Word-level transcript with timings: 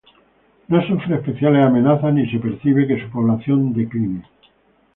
No 0.67 0.81
sufre 0.87 1.17
especiales 1.17 1.61
amenazas 1.61 2.11
ni 2.11 2.27
se 2.27 2.39
percibe 2.39 2.87
que 2.87 2.99
su 3.03 3.07
población 3.11 3.71
decline. 3.71 4.23